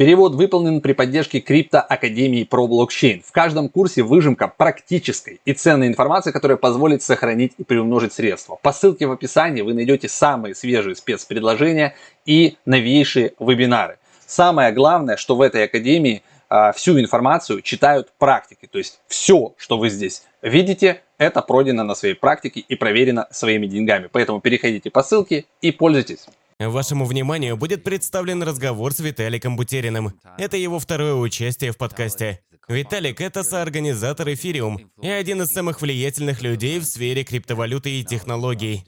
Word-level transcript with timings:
Перевод 0.00 0.34
выполнен 0.34 0.80
при 0.80 0.94
поддержке 0.94 1.40
криптоакадемии 1.40 2.44
про 2.44 2.66
блокчейн. 2.66 3.22
В 3.22 3.32
каждом 3.32 3.68
курсе 3.68 4.02
выжимка 4.02 4.48
практической 4.48 5.42
и 5.44 5.52
ценной 5.52 5.88
информации, 5.88 6.30
которая 6.30 6.56
позволит 6.56 7.02
сохранить 7.02 7.52
и 7.58 7.64
приумножить 7.64 8.14
средства. 8.14 8.58
По 8.62 8.72
ссылке 8.72 9.06
в 9.06 9.12
описании 9.12 9.60
вы 9.60 9.74
найдете 9.74 10.08
самые 10.08 10.54
свежие 10.54 10.96
спецпредложения 10.96 11.96
и 12.24 12.56
новейшие 12.64 13.34
вебинары. 13.38 13.98
Самое 14.26 14.72
главное, 14.72 15.18
что 15.18 15.36
в 15.36 15.42
этой 15.42 15.64
академии 15.64 16.22
а, 16.48 16.72
всю 16.72 16.98
информацию 16.98 17.60
читают 17.60 18.10
практики. 18.16 18.66
То 18.72 18.78
есть 18.78 19.02
все, 19.06 19.52
что 19.58 19.76
вы 19.76 19.90
здесь 19.90 20.22
видите, 20.40 21.02
это 21.18 21.42
пройдено 21.42 21.84
на 21.84 21.94
своей 21.94 22.14
практике 22.14 22.60
и 22.60 22.74
проверено 22.74 23.28
своими 23.32 23.66
деньгами. 23.66 24.08
Поэтому 24.10 24.40
переходите 24.40 24.90
по 24.90 25.02
ссылке 25.02 25.44
и 25.60 25.72
пользуйтесь. 25.72 26.26
Вашему 26.68 27.06
вниманию 27.06 27.56
будет 27.56 27.84
представлен 27.84 28.42
разговор 28.42 28.92
с 28.92 29.00
Виталиком 29.00 29.56
Бутериным. 29.56 30.12
Это 30.36 30.58
его 30.58 30.78
второе 30.78 31.14
участие 31.14 31.72
в 31.72 31.78
подкасте. 31.78 32.42
Виталик– 32.68 33.20
это 33.22 33.42
соорганизатор 33.42 34.28
Эфириум 34.34 34.90
и 35.00 35.08
один 35.08 35.40
из 35.40 35.48
самых 35.48 35.80
влиятельных 35.80 36.42
людей 36.42 36.78
в 36.78 36.84
сфере 36.84 37.24
криптовалюты 37.24 37.98
и 37.98 38.04
технологий. 38.04 38.84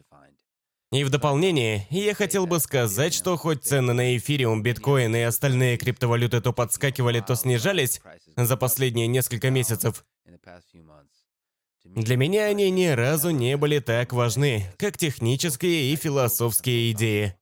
И 0.93 1.03
в 1.03 1.09
дополнение, 1.09 1.87
я 1.89 2.15
хотел 2.15 2.47
бы 2.47 2.61
сказать, 2.61 3.15
что 3.15 3.39
хоть 3.39 3.65
цены 3.65 3.95
на 3.95 4.15
эфириум, 4.19 4.63
биткоин 4.63 5.17
и 5.17 5.21
остальные 5.21 5.79
криптовалюты 5.79 6.43
то 6.43 6.53
подскакивали, 6.53 7.21
то 7.21 7.35
снижались 7.35 8.03
за 8.37 8.59
последние 8.59 9.07
несколько 9.07 9.49
месяцев, 9.49 10.05
для 11.85 12.17
меня 12.17 12.45
они 12.45 12.71
ни 12.71 12.87
разу 12.87 13.31
не 13.31 13.57
были 13.57 13.79
так 13.81 14.13
важны, 14.13 14.67
как 14.79 14.97
технические 14.99 15.93
и 15.93 15.97
философские 15.97 16.93
идеи. 16.93 17.35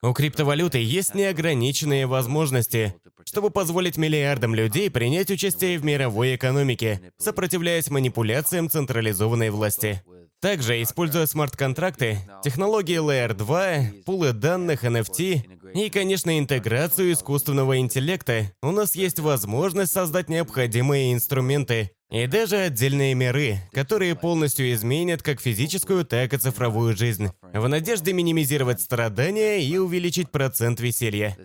У 0.00 0.12
криптовалюты 0.12 0.78
есть 0.78 1.16
неограниченные 1.16 2.06
возможности, 2.06 2.94
чтобы 3.24 3.50
позволить 3.50 3.96
миллиардам 3.96 4.54
людей 4.54 4.90
принять 4.90 5.30
участие 5.30 5.76
в 5.76 5.84
мировой 5.84 6.36
экономике, 6.36 7.00
сопротивляясь 7.18 7.90
манипуляциям 7.90 8.70
централизованной 8.70 9.50
власти. 9.50 10.00
Также, 10.40 10.80
используя 10.82 11.26
смарт-контракты, 11.26 12.18
технологии 12.44 13.00
Layer 13.00 13.34
2, 13.34 14.02
пулы 14.04 14.32
данных, 14.32 14.84
NFT 14.84 15.74
и, 15.74 15.90
конечно, 15.90 16.38
интеграцию 16.38 17.12
искусственного 17.12 17.78
интеллекта, 17.78 18.52
у 18.62 18.70
нас 18.70 18.94
есть 18.94 19.18
возможность 19.18 19.92
создать 19.92 20.28
необходимые 20.28 21.12
инструменты 21.12 21.90
и 22.10 22.26
даже 22.26 22.56
отдельные 22.56 23.14
миры, 23.14 23.58
которые 23.72 24.14
полностью 24.14 24.72
изменят 24.72 25.22
как 25.22 25.40
физическую, 25.40 26.04
так 26.04 26.32
и 26.32 26.38
цифровую 26.38 26.96
жизнь, 26.96 27.30
в 27.42 27.68
надежде 27.68 28.12
минимизировать 28.12 28.80
страдания 28.80 29.62
и 29.62 29.76
увеличить 29.76 30.30
процент 30.30 30.80
веселья. 30.80 31.36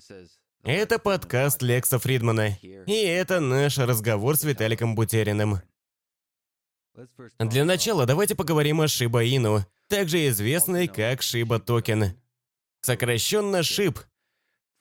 Это 0.63 0.99
подкаст 0.99 1.61
Лекса 1.61 1.99
Фридмана, 1.99 2.57
и 2.61 2.93
это 2.93 3.41
наш 3.41 3.77
разговор 3.77 4.37
с 4.37 4.43
Виталиком 4.43 4.95
Бутериным. 4.95 5.61
Для 7.39 7.65
начала 7.65 8.05
давайте 8.05 8.35
поговорим 8.35 8.79
о 8.79 8.85
Shiba 8.85 9.25
Inu, 9.25 9.63
также 9.89 10.27
известный 10.29 10.87
как 10.87 11.21
Shiba 11.21 11.59
Токен. 11.59 12.17
Сокращенно 12.81 13.57
SHIB. 13.57 13.97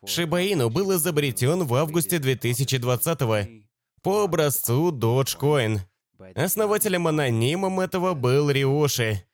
Shiba 0.05 0.53
Inu 0.53 0.69
был 0.69 0.95
изобретен 0.95 1.65
в 1.65 1.75
августе 1.75 2.19
2020 2.19 3.63
по 4.03 4.25
образцу 4.25 4.91
Dogecoin. 4.93 5.81
Основателем-анонимом 6.35 7.81
этого 7.81 8.15
был 8.15 8.51
Риоши. 8.51 9.25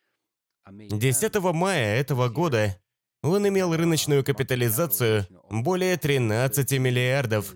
10 0.69 1.35
мая 1.53 1.99
этого 1.99 2.29
года 2.29 2.79
он 3.21 3.47
имел 3.47 3.75
рыночную 3.75 4.23
капитализацию 4.23 5.27
более 5.49 5.97
13 5.97 6.71
миллиардов. 6.79 7.53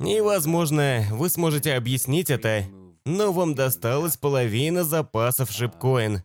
И, 0.00 0.20
возможно, 0.20 1.06
вы 1.12 1.30
сможете 1.30 1.74
объяснить 1.74 2.30
это 2.30 2.66
но 3.06 3.32
вам 3.32 3.54
досталась 3.54 4.16
половина 4.16 4.82
запасов 4.82 5.52
шипкоин. 5.52 6.22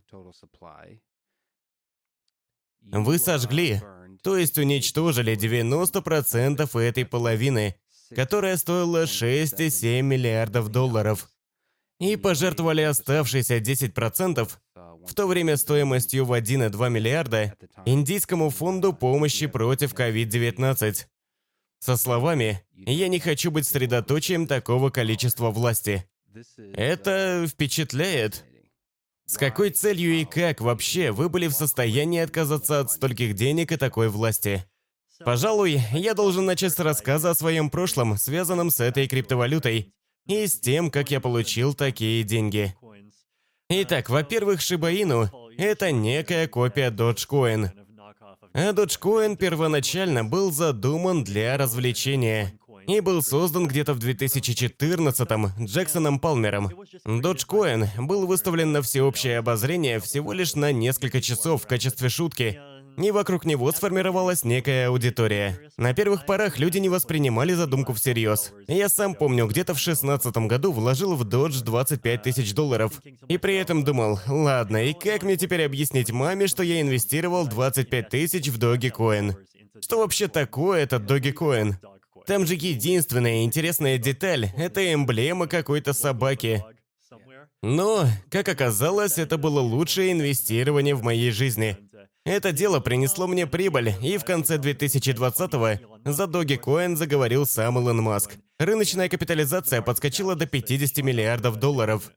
Вы 2.81 3.19
сожгли, 3.19 3.81
то 4.23 4.35
есть 4.35 4.57
уничтожили 4.57 5.37
90% 5.37 6.79
этой 6.79 7.05
половины, 7.05 7.75
которая 8.15 8.57
стоила 8.57 9.03
6,7 9.03 10.01
миллиардов 10.01 10.69
долларов, 10.69 11.29
и 11.99 12.15
пожертвовали 12.15 12.81
оставшиеся 12.81 13.57
10%, 13.57 14.49
в 15.05 15.13
то 15.13 15.27
время 15.27 15.57
стоимостью 15.57 16.25
в 16.25 16.33
1,2 16.33 16.89
миллиарда, 16.89 17.55
Индийскому 17.85 18.49
фонду 18.49 18.93
помощи 18.93 19.47
против 19.47 19.93
COVID-19. 19.93 21.05
Со 21.79 21.97
словами 21.97 22.63
«Я 22.73 23.07
не 23.07 23.19
хочу 23.19 23.51
быть 23.51 23.67
средоточием 23.67 24.47
такого 24.47 24.89
количества 24.89 25.49
власти». 25.49 26.05
Это 26.73 27.45
впечатляет. 27.47 28.45
С 29.25 29.37
какой 29.37 29.69
целью 29.69 30.13
и 30.13 30.25
как 30.25 30.61
вообще 30.61 31.11
вы 31.11 31.29
были 31.29 31.47
в 31.47 31.53
состоянии 31.53 32.19
отказаться 32.19 32.79
от 32.79 32.91
стольких 32.91 33.33
денег 33.33 33.71
и 33.71 33.77
такой 33.77 34.09
власти? 34.09 34.65
Пожалуй, 35.25 35.81
я 35.93 36.13
должен 36.13 36.45
начать 36.45 36.73
с 36.73 36.79
рассказа 36.79 37.31
о 37.31 37.35
своем 37.35 37.69
прошлом, 37.69 38.17
связанном 38.17 38.69
с 38.71 38.79
этой 38.79 39.07
криптовалютой, 39.07 39.93
и 40.27 40.47
с 40.47 40.59
тем, 40.59 40.91
как 40.91 41.11
я 41.11 41.19
получил 41.19 41.73
такие 41.73 42.23
деньги. 42.23 42.75
Итак, 43.69 44.09
во-первых, 44.09 44.59
Inu– 44.59 45.29
это 45.57 45.91
некая 45.91 46.47
копия 46.47 46.91
Dogecoin. 46.91 47.69
А 48.53 48.73
Dogecoin 48.73 49.37
первоначально 49.37 50.25
был 50.25 50.51
задуман 50.51 51.23
для 51.23 51.57
развлечения 51.57 52.53
и 52.87 52.99
был 52.99 53.21
создан 53.23 53.67
где-то 53.67 53.93
в 53.93 53.99
2014-м 53.99 55.65
Джексоном 55.65 56.19
Палмером. 56.19 56.71
Dogecoin 57.05 57.87
был 57.97 58.27
выставлен 58.27 58.71
на 58.71 58.81
всеобщее 58.81 59.37
обозрение 59.37 59.99
всего 59.99 60.33
лишь 60.33 60.55
на 60.55 60.71
несколько 60.71 61.21
часов 61.21 61.63
в 61.63 61.67
качестве 61.67 62.09
шутки, 62.09 62.59
и 62.97 63.11
вокруг 63.11 63.45
него 63.45 63.71
сформировалась 63.71 64.43
некая 64.43 64.87
аудитория. 64.87 65.59
На 65.77 65.93
первых 65.93 66.25
порах 66.25 66.59
люди 66.59 66.77
не 66.77 66.89
воспринимали 66.89 67.53
задумку 67.53 67.93
всерьез. 67.93 68.53
Я 68.67 68.89
сам 68.89 69.15
помню, 69.15 69.47
где-то 69.47 69.73
в 69.73 69.79
шестнадцатом 69.79 70.47
году 70.47 70.71
вложил 70.71 71.15
в 71.15 71.23
Dodge 71.23 71.63
25 71.63 72.23
тысяч 72.23 72.53
долларов. 72.53 73.01
И 73.27 73.37
при 73.37 73.55
этом 73.55 73.83
думал, 73.83 74.19
ладно, 74.27 74.85
и 74.85 74.93
как 74.93 75.23
мне 75.23 75.37
теперь 75.37 75.63
объяснить 75.63 76.11
маме, 76.11 76.47
что 76.47 76.63
я 76.63 76.81
инвестировал 76.81 77.47
25 77.47 78.09
тысяч 78.09 78.47
в 78.47 78.59
Dogecoin? 78.59 79.35
Что 79.81 79.99
вообще 79.99 80.27
такое 80.27 80.83
этот 80.83 81.03
Dogecoin? 81.03 81.73
Там 82.27 82.45
же 82.45 82.53
единственная 82.53 83.43
интересная 83.43 83.97
деталь– 83.97 84.51
это 84.57 84.93
эмблема 84.93 85.47
какой-то 85.47 85.93
собаки. 85.93 86.63
Но, 87.63 88.07
как 88.29 88.49
оказалось, 88.49 89.17
это 89.17 89.37
было 89.37 89.59
лучшее 89.59 90.11
инвестирование 90.13 90.95
в 90.95 91.03
моей 91.03 91.31
жизни. 91.31 91.77
Это 92.23 92.51
дело 92.51 92.79
принесло 92.79 93.25
мне 93.27 93.47
прибыль, 93.47 93.93
и 94.01 94.17
в 94.17 94.25
конце 94.25 94.57
2020-го 94.57 96.11
за 96.11 96.23
Dogecoin 96.25 96.95
заговорил 96.95 97.47
сам 97.47 97.79
Илон 97.79 98.01
Маск. 98.03 98.37
Рыночная 98.59 99.09
капитализация 99.09 99.81
подскочила 99.81 100.35
до 100.35 100.45
50 100.45 101.03
миллиардов 101.03 101.57
долларов. 101.57 102.11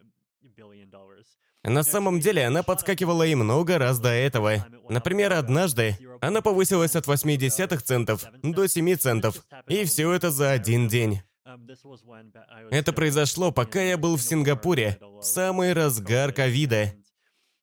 На 1.62 1.82
самом 1.82 2.20
деле 2.20 2.46
она 2.46 2.62
подскакивала 2.62 3.22
и 3.22 3.34
много 3.34 3.78
раз 3.78 3.98
до 3.98 4.10
этого. 4.10 4.66
Например, 4.90 5.32
однажды 5.32 5.96
она 6.20 6.42
повысилась 6.42 6.94
от 6.94 7.06
80 7.06 7.82
центов 7.82 8.26
до 8.42 8.68
7 8.68 8.96
центов. 8.96 9.42
И 9.68 9.84
все 9.84 10.12
это 10.12 10.30
за 10.30 10.50
один 10.50 10.88
день. 10.88 11.22
Это 12.70 12.92
произошло, 12.92 13.52
пока 13.52 13.80
я 13.80 13.96
был 13.96 14.16
в 14.16 14.22
Сингапуре, 14.22 14.98
в 15.00 15.22
самый 15.22 15.72
разгар 15.72 16.32
ковида. 16.32 16.92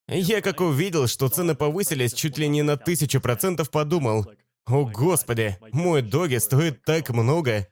Я 0.08 0.40
как 0.40 0.60
увидел, 0.60 1.06
что 1.06 1.28
цены 1.28 1.54
повысились 1.54 2.12
чуть 2.12 2.38
ли 2.38 2.48
не 2.48 2.62
на 2.62 2.76
тысячу 2.76 3.20
процентов, 3.20 3.70
подумал, 3.70 4.26
«О, 4.66 4.84
Господи, 4.84 5.56
мой 5.72 6.02
доги 6.02 6.36
стоит 6.36 6.82
так 6.84 7.10
много!» 7.10 7.66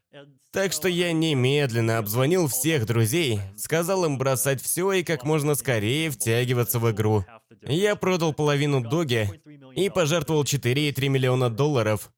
Так 0.52 0.72
что 0.72 0.88
я 0.88 1.12
немедленно 1.12 1.98
обзвонил 1.98 2.48
всех 2.48 2.84
друзей, 2.84 3.38
сказал 3.56 4.04
им 4.04 4.18
бросать 4.18 4.60
все 4.60 4.90
и 4.92 5.04
как 5.04 5.22
можно 5.22 5.54
скорее 5.54 6.10
втягиваться 6.10 6.80
в 6.80 6.90
игру. 6.90 7.24
Я 7.62 7.94
продал 7.94 8.32
половину 8.32 8.80
доги 8.80 9.30
и 9.76 9.88
пожертвовал 9.90 10.42
4,3 10.42 11.08
миллиона 11.08 11.50
долларов. 11.50 12.10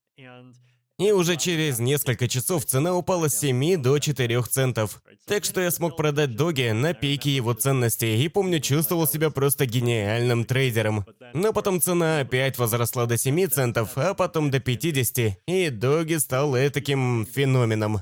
И 0.98 1.12
уже 1.12 1.36
через 1.36 1.78
несколько 1.78 2.26
часов 2.26 2.64
цена 2.64 2.94
упала 2.94 3.28
с 3.28 3.38
7 3.38 3.82
до 3.82 3.98
4 3.98 4.42
центов. 4.44 5.02
Так 5.26 5.44
что 5.44 5.60
я 5.60 5.70
смог 5.70 5.96
продать 5.96 6.34
доги 6.34 6.70
на 6.72 6.94
пике 6.94 7.30
его 7.30 7.52
ценности 7.52 8.04
и 8.04 8.28
помню, 8.28 8.58
чувствовал 8.60 9.06
себя 9.06 9.30
просто 9.30 9.66
гениальным 9.66 10.44
трейдером. 10.44 11.06
Но 11.32 11.52
потом 11.52 11.80
цена 11.80 12.20
опять 12.20 12.58
возросла 12.58 13.06
до 13.06 13.16
7 13.16 13.46
центов, 13.48 13.90
а 13.96 14.14
потом 14.14 14.50
до 14.50 14.58
50, 14.58 15.38
и 15.46 15.70
доги 15.70 16.14
стал 16.14 16.54
таким 16.72 17.26
феноменом. 17.26 18.00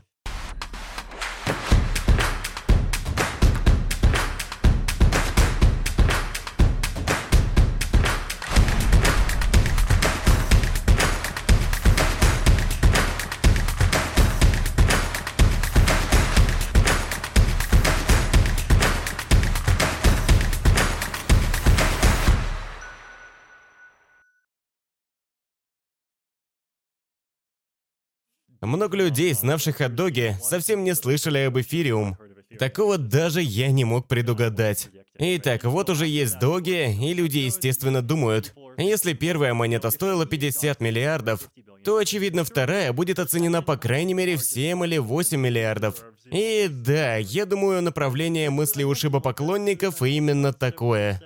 Много 28.60 28.96
людей, 28.96 29.32
знавших 29.32 29.78
хот-доги, 29.78 30.36
совсем 30.42 30.84
не 30.84 30.94
слышали 30.94 31.38
об 31.38 31.58
эфириум. 31.58 32.16
Такого 32.58 32.98
даже 32.98 33.40
я 33.42 33.70
не 33.70 33.84
мог 33.84 34.08
предугадать. 34.08 34.88
Итак, 35.18 35.64
вот 35.64 35.90
уже 35.90 36.06
есть 36.06 36.38
доги, 36.38 36.92
и 36.92 37.14
люди, 37.14 37.38
естественно, 37.38 38.02
думают, 38.02 38.54
если 38.76 39.12
первая 39.12 39.54
монета 39.54 39.90
стоила 39.90 40.26
50 40.26 40.80
миллиардов, 40.80 41.50
то, 41.84 41.96
очевидно, 41.96 42.44
вторая 42.44 42.92
будет 42.92 43.18
оценена 43.18 43.62
по 43.62 43.76
крайней 43.76 44.14
мере 44.14 44.36
в 44.36 44.44
7 44.44 44.84
или 44.84 44.98
8 44.98 45.38
миллиардов. 45.38 46.04
И 46.30 46.68
да, 46.70 47.16
я 47.16 47.46
думаю, 47.46 47.82
направление 47.82 48.50
мысли 48.50 48.82
у 48.82 48.94
шибопоклонников 48.94 50.02
именно 50.02 50.52
такое. 50.52 51.20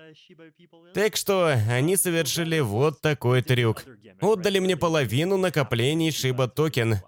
Так 0.94 1.16
что 1.16 1.48
они 1.48 1.96
совершили 1.96 2.60
вот 2.60 3.00
такой 3.00 3.42
трюк. 3.42 3.84
Отдали 4.20 4.58
мне 4.58 4.76
половину 4.76 5.36
накоплений 5.36 6.10
Shiba 6.10 6.48
токен. 6.48 7.00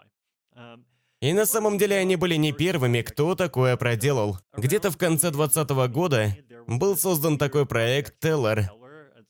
И 1.21 1.33
на 1.33 1.47
самом 1.47 1.79
деле 1.79 1.97
они 1.97 2.17
были 2.17 2.35
не 2.35 2.53
первыми, 2.53 3.01
кто 3.01 3.35
такое 3.35 3.77
проделал. 3.77 4.39
Где-то 4.57 4.91
в 4.91 4.99
конце 4.99 5.31
2020 5.31 5.71
года 5.93 6.37
был 6.67 6.97
создан 6.97 7.39
такой 7.39 7.65
проект 7.65 8.23
Tellor, 8.23 8.67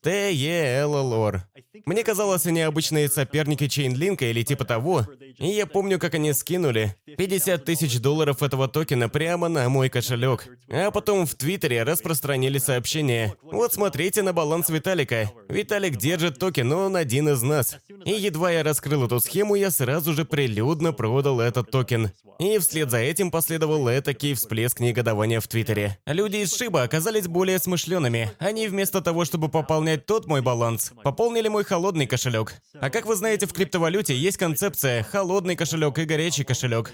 T-E-L-L-R. 0.03 1.43
Мне 1.85 2.03
казалось, 2.03 2.45
они 2.45 2.61
обычные 2.61 3.09
соперники 3.09 3.67
Chainlink 3.67 4.19
а 4.19 4.25
или 4.25 4.43
типа 4.43 4.65
того, 4.65 5.05
и 5.37 5.47
я 5.47 5.65
помню, 5.65 5.99
как 5.99 6.15
они 6.15 6.33
скинули 6.33 6.95
50 7.17 7.63
тысяч 7.63 7.99
долларов 7.99 8.41
этого 8.41 8.67
токена 8.67 9.09
прямо 9.09 9.47
на 9.47 9.69
мой 9.69 9.89
кошелек. 9.89 10.47
А 10.69 10.91
потом 10.91 11.25
в 11.25 11.35
Твиттере 11.35 11.83
распространили 11.83 12.57
сообщение. 12.57 13.35
Вот 13.41 13.73
смотрите 13.73 14.21
на 14.21 14.33
баланс 14.33 14.69
Виталика. 14.69 15.31
Виталик 15.49 15.97
держит 15.97 16.39
токен, 16.39 16.67
но 16.67 16.85
он 16.85 16.95
один 16.95 17.29
из 17.29 17.41
нас. 17.41 17.77
И 18.05 18.11
едва 18.11 18.51
я 18.51 18.63
раскрыл 18.63 19.05
эту 19.05 19.19
схему, 19.19 19.55
я 19.55 19.71
сразу 19.71 20.13
же 20.13 20.25
прилюдно 20.25 20.93
продал 20.93 21.39
этот 21.39 21.69
токен. 21.71 22.11
И 22.39 22.57
вслед 22.59 22.91
за 22.91 22.97
этим 22.97 23.31
последовал 23.31 23.87
этакий 23.87 24.33
всплеск 24.33 24.79
негодования 24.79 25.39
в 25.39 25.47
Твиттере. 25.47 25.97
Люди 26.05 26.37
из 26.37 26.55
Шиба 26.55 26.83
оказались 26.83 27.27
более 27.27 27.59
смышленными. 27.59 28.31
Они 28.39 28.67
вместо 28.67 29.01
того, 29.01 29.25
чтобы 29.25 29.49
пополнять 29.87 30.05
тот 30.05 30.27
мой 30.27 30.41
баланс, 30.41 30.91
пополнили 31.03 31.47
мой 31.47 31.63
холодный 31.63 32.07
кошелек. 32.07 32.55
А 32.73 32.89
как 32.89 33.05
вы 33.05 33.15
знаете, 33.15 33.45
в 33.45 33.53
криптовалюте 33.53 34.15
есть 34.15 34.37
концепция 34.37 35.03
холодный 35.03 35.55
кошелек 35.55 35.97
и 35.97 36.03
горячий 36.03 36.43
кошелек. 36.43 36.93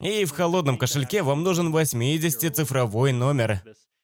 И 0.00 0.24
в 0.24 0.32
холодном 0.32 0.76
кошельке 0.76 1.22
вам 1.22 1.44
нужен 1.44 1.72
80-цифровой 1.72 3.12
номер 3.12 3.62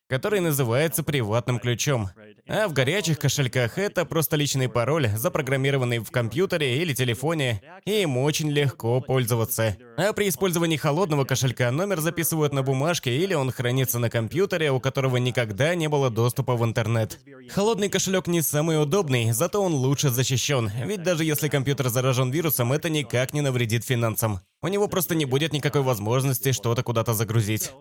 который 0.08 0.40
называется 0.40 1.02
приватным 1.02 1.58
ключом. 1.58 2.10
А 2.48 2.66
в 2.66 2.72
горячих 2.72 3.18
кошельках 3.18 3.76
это 3.76 4.06
просто 4.06 4.36
личный 4.36 4.68
пароль, 4.68 5.08
запрограммированный 5.08 5.98
в 5.98 6.10
компьютере 6.10 6.78
или 6.82 6.94
телефоне, 6.94 7.60
и 7.84 8.02
им 8.02 8.16
очень 8.16 8.50
легко 8.50 9.00
пользоваться. 9.02 9.76
А 9.98 10.12
при 10.14 10.28
использовании 10.28 10.78
холодного 10.78 11.24
кошелька 11.24 11.70
номер 11.70 12.00
записывают 12.00 12.54
на 12.54 12.62
бумажке 12.62 13.14
или 13.16 13.34
он 13.34 13.50
хранится 13.50 13.98
на 13.98 14.08
компьютере, 14.08 14.72
у 14.72 14.80
которого 14.80 15.18
никогда 15.18 15.74
не 15.74 15.88
было 15.88 16.08
доступа 16.08 16.56
в 16.56 16.64
интернет. 16.64 17.20
Холодный 17.50 17.90
кошелек 17.90 18.26
не 18.26 18.40
самый 18.40 18.82
удобный, 18.82 19.32
зато 19.32 19.62
он 19.62 19.74
лучше 19.74 20.08
защищен, 20.08 20.70
ведь 20.86 21.02
даже 21.02 21.24
если 21.24 21.48
компьютер 21.48 21.88
заражен 21.90 22.30
вирусом, 22.30 22.72
это 22.72 22.88
никак 22.88 23.34
не 23.34 23.42
навредит 23.42 23.84
финансам. 23.84 24.40
У 24.62 24.68
него 24.68 24.88
просто 24.88 25.14
не 25.14 25.26
будет 25.26 25.52
никакой 25.52 25.82
возможности 25.82 26.52
что-то 26.52 26.82
куда-то 26.82 27.12
загрузить. 27.12 27.72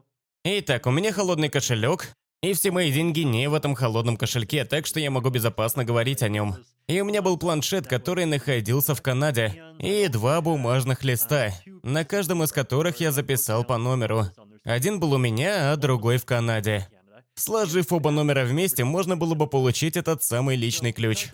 Итак, 0.43 0.85
у 0.85 0.91
меня 0.91 1.11
холодный 1.11 1.49
кошелек, 1.49 2.13
и 2.41 2.53
все 2.53 2.71
мои 2.71 2.91
деньги 2.91 3.21
не 3.21 3.49
в 3.49 3.53
этом 3.53 3.75
холодном 3.75 4.15
кошельке, 4.15 4.63
так 4.63 4.85
что 4.85 4.99
я 4.99 5.11
могу 5.11 5.29
безопасно 5.29 5.83
говорить 5.83 6.23
о 6.23 6.29
нем. 6.29 6.55
И 6.87 7.01
у 7.01 7.05
меня 7.05 7.21
был 7.21 7.37
планшет, 7.37 7.87
который 7.87 8.25
находился 8.25 8.95
в 8.95 9.01
Канаде, 9.01 9.61
и 9.79 10.07
два 10.07 10.39
бумажных 10.41 11.03
листа, 11.03 11.51
на 11.83 12.05
каждом 12.05 12.43
из 12.43 12.51
которых 12.51 12.99
я 12.99 13.11
записал 13.11 13.65
по 13.65 13.77
номеру. 13.77 14.27
Один 14.63 14.99
был 14.99 15.13
у 15.13 15.17
меня, 15.17 15.71
а 15.71 15.75
другой 15.75 16.17
в 16.17 16.25
Канаде. 16.25 16.87
Сложив 17.35 17.91
оба 17.91 18.09
номера 18.11 18.45
вместе, 18.45 18.83
можно 18.83 19.17
было 19.17 19.35
бы 19.35 19.47
получить 19.47 19.97
этот 19.97 20.23
самый 20.23 20.55
личный 20.55 20.91
ключ. 20.91 21.27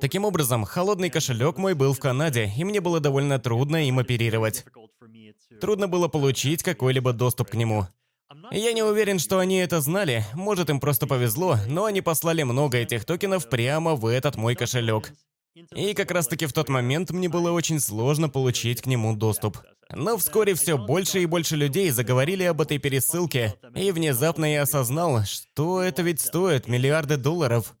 Таким 0.00 0.24
образом, 0.24 0.64
холодный 0.64 1.10
кошелек 1.10 1.58
мой 1.58 1.74
был 1.74 1.92
в 1.92 1.98
Канаде, 1.98 2.50
и 2.56 2.64
мне 2.64 2.80
было 2.80 3.00
довольно 3.00 3.38
трудно 3.38 3.86
им 3.86 3.98
оперировать. 3.98 4.64
Трудно 5.60 5.88
было 5.88 6.08
получить 6.08 6.62
какой-либо 6.62 7.12
доступ 7.12 7.50
к 7.50 7.54
нему. 7.54 7.86
Я 8.52 8.72
не 8.72 8.82
уверен, 8.82 9.18
что 9.18 9.38
они 9.38 9.58
это 9.58 9.80
знали, 9.80 10.24
может 10.34 10.70
им 10.70 10.80
просто 10.80 11.06
повезло, 11.06 11.56
но 11.68 11.84
они 11.84 12.00
послали 12.00 12.42
много 12.42 12.78
этих 12.78 13.04
токенов 13.04 13.48
прямо 13.48 13.94
в 13.94 14.06
этот 14.06 14.36
мой 14.36 14.54
кошелек. 14.54 15.12
И 15.74 15.94
как 15.94 16.10
раз 16.10 16.26
таки 16.26 16.46
в 16.46 16.52
тот 16.52 16.68
момент 16.68 17.10
мне 17.10 17.28
было 17.28 17.52
очень 17.52 17.80
сложно 17.80 18.28
получить 18.28 18.82
к 18.82 18.86
нему 18.86 19.14
доступ. 19.14 19.58
Но 19.92 20.16
вскоре 20.16 20.54
все 20.54 20.78
больше 20.78 21.22
и 21.22 21.26
больше 21.26 21.56
людей 21.56 21.90
заговорили 21.90 22.44
об 22.44 22.60
этой 22.60 22.78
пересылке, 22.78 23.54
и 23.74 23.90
внезапно 23.90 24.52
я 24.52 24.62
осознал, 24.62 25.24
что 25.24 25.82
это 25.82 26.02
ведь 26.02 26.20
стоит 26.20 26.68
миллиарды 26.68 27.16
долларов. 27.16 27.74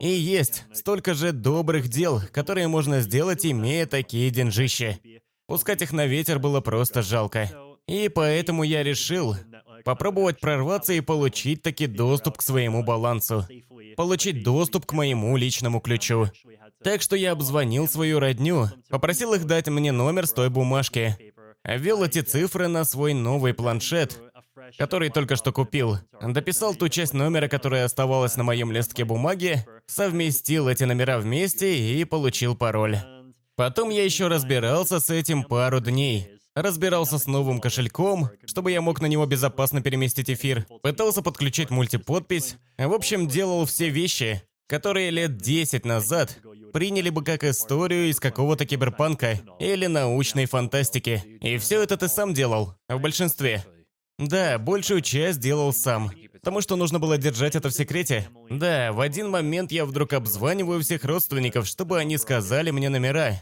И 0.00 0.08
есть 0.08 0.64
столько 0.72 1.14
же 1.14 1.32
добрых 1.32 1.88
дел, 1.88 2.20
которые 2.32 2.68
можно 2.68 3.00
сделать, 3.00 3.44
имея 3.44 3.86
такие 3.86 4.30
деньжища. 4.30 4.98
Пускать 5.46 5.82
их 5.82 5.92
на 5.92 6.06
ветер 6.06 6.38
было 6.38 6.60
просто 6.60 7.02
жалко. 7.02 7.50
И 7.88 8.08
поэтому 8.08 8.62
я 8.62 8.82
решил, 8.82 9.36
попробовать 9.84 10.40
прорваться 10.40 10.92
и 10.92 11.00
получить 11.00 11.62
таки 11.62 11.86
доступ 11.86 12.38
к 12.38 12.42
своему 12.42 12.82
балансу. 12.82 13.46
Получить 13.96 14.42
доступ 14.42 14.86
к 14.86 14.92
моему 14.92 15.36
личному 15.36 15.80
ключу. 15.80 16.28
Так 16.82 17.02
что 17.02 17.16
я 17.16 17.32
обзвонил 17.32 17.88
свою 17.88 18.18
родню, 18.18 18.66
попросил 18.88 19.34
их 19.34 19.44
дать 19.44 19.68
мне 19.68 19.92
номер 19.92 20.26
с 20.26 20.32
той 20.32 20.50
бумажки. 20.50 21.16
Ввел 21.64 22.02
эти 22.02 22.20
цифры 22.22 22.66
на 22.66 22.84
свой 22.84 23.14
новый 23.14 23.54
планшет, 23.54 24.20
который 24.78 25.10
только 25.10 25.36
что 25.36 25.52
купил. 25.52 25.98
Дописал 26.20 26.74
ту 26.74 26.88
часть 26.88 27.12
номера, 27.12 27.46
которая 27.48 27.84
оставалась 27.84 28.36
на 28.36 28.42
моем 28.42 28.72
листке 28.72 29.04
бумаги, 29.04 29.64
совместил 29.86 30.68
эти 30.68 30.84
номера 30.84 31.18
вместе 31.18 31.78
и 31.78 32.04
получил 32.04 32.56
пароль. 32.56 32.98
Потом 33.54 33.90
я 33.90 34.04
еще 34.04 34.26
разбирался 34.26 34.98
с 34.98 35.10
этим 35.10 35.44
пару 35.44 35.78
дней 35.80 36.41
разбирался 36.54 37.18
с 37.18 37.26
новым 37.26 37.60
кошельком, 37.60 38.30
чтобы 38.44 38.72
я 38.72 38.80
мог 38.80 39.00
на 39.00 39.06
него 39.06 39.26
безопасно 39.26 39.82
переместить 39.82 40.30
эфир, 40.30 40.66
пытался 40.82 41.22
подключить 41.22 41.70
мультиподпись, 41.70 42.56
в 42.78 42.92
общем, 42.92 43.26
делал 43.28 43.64
все 43.66 43.88
вещи, 43.88 44.42
которые 44.66 45.10
лет 45.10 45.36
10 45.36 45.84
назад 45.84 46.38
приняли 46.72 47.10
бы 47.10 47.22
как 47.22 47.44
историю 47.44 48.08
из 48.08 48.18
какого-то 48.18 48.64
киберпанка 48.64 49.40
или 49.60 49.86
научной 49.86 50.46
фантастики. 50.46 51.22
И 51.40 51.58
все 51.58 51.82
это 51.82 51.96
ты 51.96 52.08
сам 52.08 52.32
делал, 52.34 52.74
в 52.88 52.98
большинстве. 52.98 53.64
Да, 54.18 54.58
большую 54.58 55.00
часть 55.00 55.40
делал 55.40 55.72
сам. 55.72 56.10
Потому 56.32 56.60
что 56.60 56.76
нужно 56.76 56.98
было 56.98 57.18
держать 57.18 57.54
это 57.54 57.68
в 57.68 57.72
секрете. 57.74 58.28
Да, 58.50 58.92
в 58.92 59.00
один 59.00 59.30
момент 59.30 59.70
я 59.70 59.84
вдруг 59.84 60.12
обзваниваю 60.12 60.82
всех 60.82 61.04
родственников, 61.04 61.66
чтобы 61.66 61.98
они 61.98 62.18
сказали 62.18 62.70
мне 62.70 62.88
номера. 62.88 63.40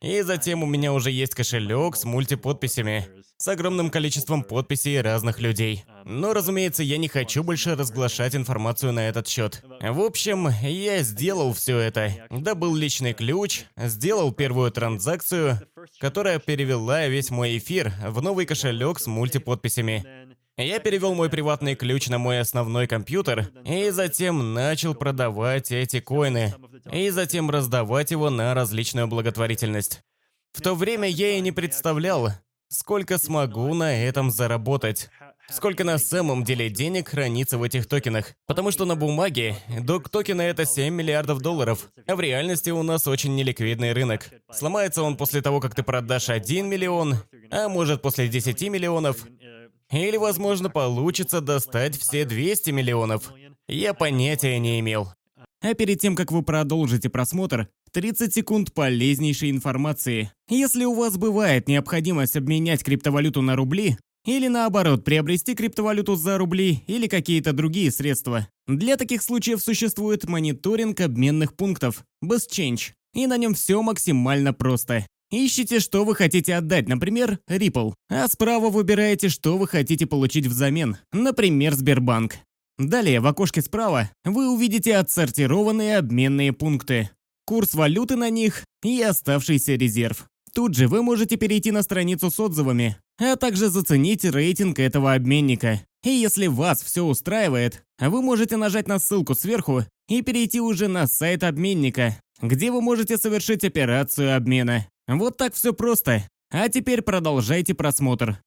И 0.00 0.22
затем 0.22 0.62
у 0.62 0.66
меня 0.66 0.92
уже 0.92 1.10
есть 1.10 1.34
кошелек 1.34 1.96
с 1.96 2.04
мультиподписями, 2.04 3.08
с 3.36 3.48
огромным 3.48 3.90
количеством 3.90 4.44
подписей 4.44 5.00
разных 5.00 5.40
людей. 5.40 5.84
Но, 6.04 6.34
разумеется, 6.34 6.84
я 6.84 6.98
не 6.98 7.08
хочу 7.08 7.42
больше 7.42 7.74
разглашать 7.74 8.36
информацию 8.36 8.92
на 8.92 9.08
этот 9.08 9.26
счет. 9.26 9.64
В 9.80 10.00
общем, 10.00 10.48
я 10.62 11.02
сделал 11.02 11.52
все 11.52 11.78
это. 11.78 12.12
Добыл 12.30 12.76
личный 12.76 13.12
ключ, 13.12 13.64
сделал 13.76 14.32
первую 14.32 14.70
транзакцию, 14.70 15.60
которая 15.98 16.38
перевела 16.38 17.06
весь 17.08 17.30
мой 17.30 17.58
эфир 17.58 17.92
в 18.06 18.22
новый 18.22 18.46
кошелек 18.46 19.00
с 19.00 19.08
мультиподписями. 19.08 20.27
Я 20.58 20.80
перевел 20.80 21.14
мой 21.14 21.30
приватный 21.30 21.76
ключ 21.76 22.08
на 22.08 22.18
мой 22.18 22.40
основной 22.40 22.88
компьютер 22.88 23.48
и 23.64 23.90
затем 23.90 24.54
начал 24.54 24.92
продавать 24.92 25.70
эти 25.70 26.00
коины, 26.00 26.52
и 26.92 27.10
затем 27.10 27.48
раздавать 27.48 28.10
его 28.10 28.28
на 28.28 28.52
различную 28.54 29.06
благотворительность. 29.06 30.02
В 30.52 30.60
то 30.60 30.74
время 30.74 31.08
я 31.08 31.36
и 31.36 31.40
не 31.40 31.52
представлял, 31.52 32.32
сколько 32.66 33.18
смогу 33.18 33.72
на 33.72 34.04
этом 34.04 34.32
заработать. 34.32 35.10
Сколько 35.48 35.84
на 35.84 35.96
самом 35.96 36.44
деле 36.44 36.68
денег 36.68 37.08
хранится 37.08 37.56
в 37.56 37.62
этих 37.62 37.86
токенах. 37.86 38.34
Потому 38.46 38.70
что 38.70 38.84
на 38.84 38.96
бумаге 38.96 39.56
док 39.80 40.10
токена 40.10 40.42
это 40.42 40.66
7 40.66 40.92
миллиардов 40.92 41.40
долларов. 41.40 41.88
А 42.06 42.16
в 42.16 42.20
реальности 42.20 42.68
у 42.68 42.82
нас 42.82 43.06
очень 43.06 43.34
неликвидный 43.34 43.92
рынок. 43.92 44.28
Сломается 44.52 45.02
он 45.02 45.16
после 45.16 45.40
того, 45.40 45.60
как 45.60 45.74
ты 45.74 45.82
продашь 45.82 46.28
1 46.28 46.68
миллион, 46.68 47.16
а 47.50 47.68
может 47.68 48.02
после 48.02 48.28
10 48.28 48.60
миллионов. 48.68 49.24
Или, 49.90 50.16
возможно, 50.16 50.68
получится 50.68 51.40
достать 51.40 51.96
все 51.96 52.24
200 52.24 52.70
миллионов. 52.70 53.32
Я 53.68 53.94
понятия 53.94 54.58
не 54.58 54.80
имел. 54.80 55.12
А 55.60 55.74
перед 55.74 56.00
тем, 56.00 56.14
как 56.14 56.30
вы 56.30 56.42
продолжите 56.42 57.08
просмотр, 57.08 57.68
30 57.92 58.32
секунд 58.32 58.72
полезнейшей 58.74 59.50
информации. 59.50 60.30
Если 60.48 60.84
у 60.84 60.94
вас 60.94 61.16
бывает 61.16 61.68
необходимость 61.68 62.36
обменять 62.36 62.84
криптовалюту 62.84 63.42
на 63.42 63.56
рубли, 63.56 63.96
или 64.24 64.48
наоборот, 64.48 65.04
приобрести 65.04 65.54
криптовалюту 65.54 66.14
за 66.14 66.36
рубли 66.36 66.84
или 66.86 67.06
какие-то 67.06 67.52
другие 67.54 67.90
средства. 67.90 68.48
Для 68.66 68.96
таких 68.96 69.22
случаев 69.22 69.62
существует 69.62 70.28
мониторинг 70.28 71.00
обменных 71.00 71.56
пунктов, 71.56 72.04
BestChange, 72.22 72.92
и 73.14 73.26
на 73.26 73.38
нем 73.38 73.54
все 73.54 73.80
максимально 73.80 74.52
просто. 74.52 75.06
Ищите, 75.30 75.80
что 75.80 76.04
вы 76.04 76.14
хотите 76.14 76.54
отдать, 76.54 76.88
например, 76.88 77.38
Ripple, 77.48 77.94
а 78.10 78.28
справа 78.28 78.70
выбираете, 78.70 79.28
что 79.28 79.56
вы 79.56 79.66
хотите 79.66 80.06
получить 80.06 80.46
взамен, 80.46 80.96
например, 81.12 81.74
Сбербанк. 81.74 82.36
Далее 82.78 83.20
в 83.20 83.26
окошке 83.26 83.60
справа 83.60 84.10
вы 84.24 84.52
увидите 84.52 84.96
отсортированные 84.96 85.98
обменные 85.98 86.52
пункты, 86.52 87.10
курс 87.44 87.74
валюты 87.74 88.16
на 88.16 88.30
них 88.30 88.64
и 88.84 89.02
оставшийся 89.02 89.74
резерв. 89.74 90.26
Тут 90.54 90.74
же 90.74 90.86
вы 90.86 91.02
можете 91.02 91.36
перейти 91.36 91.72
на 91.72 91.82
страницу 91.82 92.30
с 92.30 92.38
отзывами, 92.38 92.96
а 93.18 93.36
также 93.36 93.68
заценить 93.68 94.24
рейтинг 94.24 94.78
этого 94.78 95.14
обменника. 95.14 95.80
И 96.04 96.10
если 96.10 96.46
вас 96.46 96.82
все 96.82 97.04
устраивает, 97.04 97.82
вы 97.98 98.22
можете 98.22 98.56
нажать 98.56 98.86
на 98.86 98.98
ссылку 98.98 99.34
сверху 99.34 99.84
и 100.08 100.22
перейти 100.22 100.60
уже 100.60 100.88
на 100.88 101.06
сайт 101.06 101.42
обменника, 101.42 102.16
где 102.40 102.70
вы 102.70 102.80
можете 102.80 103.18
совершить 103.18 103.64
операцию 103.64 104.36
обмена. 104.36 104.86
Вот 105.08 105.36
так 105.36 105.54
все 105.54 105.72
просто. 105.72 106.28
А 106.50 106.68
теперь 106.68 107.02
продолжайте 107.02 107.74
просмотр. 107.74 108.42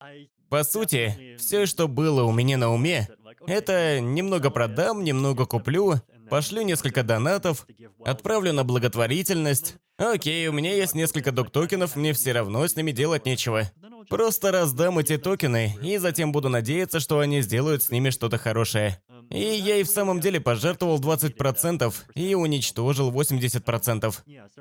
По 0.50 0.64
сути, 0.64 1.36
все, 1.38 1.66
что 1.66 1.88
было 1.88 2.24
у 2.24 2.32
меня 2.32 2.58
на 2.58 2.72
уме, 2.72 3.08
это 3.48 4.00
немного 4.00 4.50
продам, 4.50 5.04
немного 5.04 5.46
куплю, 5.46 5.96
пошлю 6.30 6.62
несколько 6.62 7.04
донатов, 7.04 7.66
отправлю 8.06 8.54
на 8.54 8.64
благотворительность. 8.64 9.76
Окей, 9.98 10.48
у 10.48 10.52
меня 10.52 10.74
есть 10.74 10.94
несколько 10.94 11.32
док-токенов, 11.32 11.96
мне 11.96 12.14
все 12.14 12.34
равно 12.34 12.68
с 12.68 12.76
ними 12.76 12.92
делать 12.92 13.26
нечего. 13.26 13.72
Просто 14.10 14.52
раздам 14.52 15.00
эти 15.00 15.18
токены, 15.18 15.78
и 15.82 15.98
затем 15.98 16.32
буду 16.32 16.50
надеяться, 16.50 17.00
что 17.00 17.20
они 17.20 17.42
сделают 17.42 17.84
с 17.84 17.90
ними 17.90 18.10
что-то 18.10 18.38
хорошее. 18.38 19.02
И 19.30 19.40
я 19.40 19.78
и 19.78 19.84
в 19.84 19.88
самом 19.88 20.20
деле 20.20 20.42
пожертвовал 20.42 21.00
20% 21.00 21.94
и 22.16 22.36
уничтожил 22.36 23.12
80%. 23.12 24.16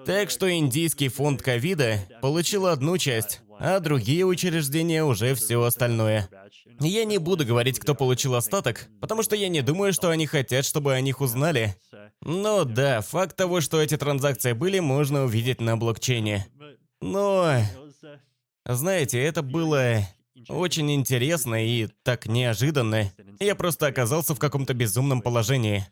Так 0.06 0.30
что 0.30 0.50
индийский 0.50 1.08
фонд 1.08 1.42
ковида 1.42 1.98
получил 2.22 2.66
одну 2.66 2.96
часть, 2.96 3.40
а 3.58 3.80
другие 3.80 4.24
учреждения 4.24 5.04
уже 5.04 5.34
все 5.34 5.62
остальное. 5.62 6.28
Я 6.78 7.04
не 7.04 7.18
буду 7.18 7.44
говорить, 7.44 7.78
кто 7.78 7.94
получил 7.94 8.34
остаток, 8.34 8.88
потому 9.00 9.22
что 9.22 9.36
я 9.36 9.48
не 9.48 9.60
думаю, 9.60 9.92
что 9.92 10.08
они 10.08 10.26
хотят, 10.26 10.64
чтобы 10.64 10.94
о 10.94 11.00
них 11.00 11.20
узнали. 11.20 11.76
Но 12.22 12.64
да, 12.64 13.00
факт 13.00 13.36
того, 13.36 13.60
что 13.60 13.80
эти 13.82 13.96
транзакции 13.96 14.52
были, 14.52 14.78
можно 14.78 15.24
увидеть 15.24 15.60
на 15.60 15.76
блокчейне. 15.76 16.46
Но, 17.02 17.54
знаете, 18.74 19.22
это 19.22 19.42
было 19.42 20.06
очень 20.48 20.90
интересно 20.92 21.64
и 21.64 21.88
так 22.02 22.26
неожиданно. 22.26 23.12
Я 23.38 23.54
просто 23.54 23.86
оказался 23.86 24.34
в 24.34 24.38
каком-то 24.38 24.74
безумном 24.74 25.22
положении. 25.22 25.86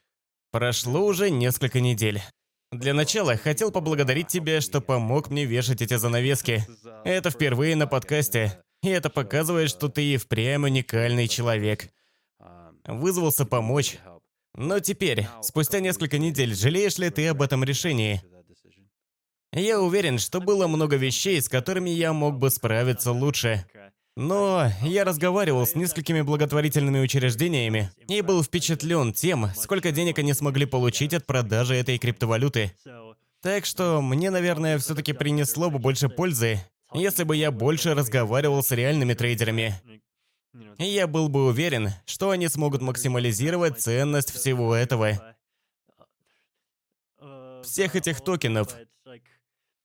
Прошло 0.50 1.04
уже 1.04 1.30
несколько 1.30 1.80
недель. 1.80 2.22
Для 2.70 2.92
начала 2.92 3.36
хотел 3.36 3.70
поблагодарить 3.70 4.28
тебя, 4.28 4.60
что 4.60 4.80
помог 4.80 5.30
мне 5.30 5.44
вешать 5.44 5.80
эти 5.80 5.96
занавески. 5.96 6.66
Это 7.04 7.30
впервые 7.30 7.76
на 7.76 7.86
подкасте. 7.86 8.60
И 8.82 8.88
это 8.88 9.10
показывает, 9.10 9.70
что 9.70 9.88
ты 9.88 10.04
и 10.04 10.16
впрямь 10.16 10.64
уникальный 10.64 11.28
человек. 11.28 11.90
Вызвался 12.86 13.44
помочь. 13.44 13.98
Но 14.54 14.80
теперь, 14.80 15.26
спустя 15.42 15.80
несколько 15.80 16.18
недель, 16.18 16.54
жалеешь 16.54 16.98
ли 16.98 17.10
ты 17.10 17.28
об 17.28 17.42
этом 17.42 17.64
решении? 17.64 18.22
Я 19.52 19.80
уверен, 19.80 20.18
что 20.18 20.40
было 20.40 20.66
много 20.66 20.96
вещей, 20.96 21.40
с 21.40 21.48
которыми 21.48 21.90
я 21.90 22.12
мог 22.12 22.38
бы 22.38 22.50
справиться 22.50 23.12
лучше. 23.12 23.64
Но 24.16 24.68
я 24.82 25.04
разговаривал 25.04 25.64
с 25.64 25.76
несколькими 25.76 26.22
благотворительными 26.22 26.98
учреждениями 26.98 27.90
и 28.08 28.20
был 28.20 28.42
впечатлен 28.42 29.12
тем, 29.12 29.48
сколько 29.54 29.92
денег 29.92 30.18
они 30.18 30.34
смогли 30.34 30.66
получить 30.66 31.14
от 31.14 31.24
продажи 31.24 31.76
этой 31.76 31.98
криптовалюты. 31.98 32.72
Так 33.40 33.64
что 33.64 34.02
мне, 34.02 34.30
наверное, 34.30 34.78
все-таки 34.78 35.12
принесло 35.12 35.70
бы 35.70 35.78
больше 35.78 36.08
пользы, 36.08 36.60
если 36.92 37.22
бы 37.22 37.36
я 37.36 37.52
больше 37.52 37.94
разговаривал 37.94 38.62
с 38.64 38.72
реальными 38.72 39.14
трейдерами. 39.14 39.80
И 40.78 40.84
я 40.84 41.06
был 41.06 41.28
бы 41.28 41.46
уверен, 41.46 41.90
что 42.04 42.30
они 42.30 42.48
смогут 42.48 42.82
максимализировать 42.82 43.80
ценность 43.80 44.32
всего 44.32 44.74
этого. 44.74 45.36
Всех 47.62 47.94
этих 47.94 48.20
токенов. 48.20 48.74